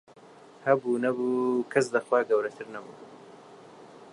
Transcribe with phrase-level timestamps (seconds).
[0.65, 2.95] هەبوو نەبوو کەس لە خوای گەورەتر نەبوو